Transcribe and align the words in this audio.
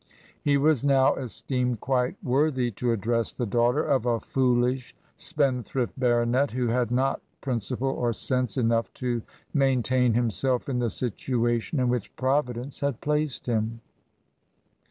He 0.43 0.57
was 0.57 0.83
now 0.83 1.13
esteemed 1.13 1.79
quite 1.79 2.15
worthy 2.23 2.71
to 2.71 2.91
address 2.91 3.31
the 3.33 3.45
daugh 3.45 3.73
ter 3.73 3.83
of 3.83 4.07
a 4.07 4.19
foolish, 4.19 4.95
spendthrift 5.15 5.93
baronet 5.95 6.49
who 6.49 6.69
had 6.69 6.89
not 6.89 7.21
prin 7.39 7.59
ciple 7.59 7.83
or 7.93 8.11
sense 8.11 8.57
enough 8.57 8.91
to 8.95 9.21
maintain 9.53 10.15
himself 10.15 10.67
in 10.67 10.79
the 10.79 10.89
situation 10.89 11.79
in 11.79 11.87
which 11.87 12.15
Providence 12.15 12.79
had 12.79 12.99
placed 12.99 13.45
him." 13.45 13.81